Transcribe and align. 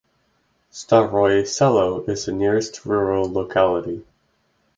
Staroye 0.71 1.45
Selo 1.45 2.03
is 2.05 2.25
the 2.25 2.31
nearest 2.31 2.87
rural 2.87 3.31
locality. 3.31 4.03